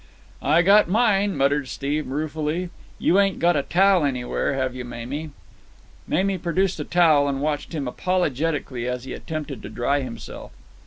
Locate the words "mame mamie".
4.83-6.39